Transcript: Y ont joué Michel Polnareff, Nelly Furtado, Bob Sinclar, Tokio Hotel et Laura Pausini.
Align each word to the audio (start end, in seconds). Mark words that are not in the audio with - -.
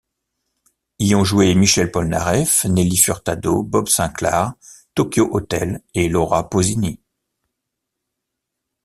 Y 0.97 1.13
ont 1.13 1.23
joué 1.23 1.53
Michel 1.53 1.91
Polnareff, 1.91 2.65
Nelly 2.65 2.97
Furtado, 2.97 3.61
Bob 3.61 3.87
Sinclar, 3.87 4.55
Tokio 4.95 5.29
Hotel 5.31 5.83
et 5.93 6.09
Laura 6.09 6.49
Pausini. 6.49 6.99